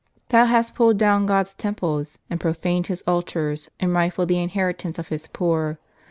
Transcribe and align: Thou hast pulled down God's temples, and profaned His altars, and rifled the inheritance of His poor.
Thou 0.29 0.45
hast 0.45 0.73
pulled 0.73 0.97
down 0.97 1.27
God's 1.27 1.53
temples, 1.53 2.17
and 2.27 2.39
profaned 2.39 2.87
His 2.87 3.03
altars, 3.05 3.69
and 3.79 3.93
rifled 3.93 4.29
the 4.29 4.39
inheritance 4.39 4.97
of 4.97 5.09
His 5.09 5.27
poor. 5.27 5.77